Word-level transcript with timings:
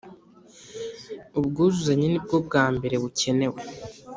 Ubwuzuzanye 1.37 2.05
nibwo 2.09 2.37
bwa 2.47 2.65
mbere 2.75 2.95
bucyenewe 3.03 3.59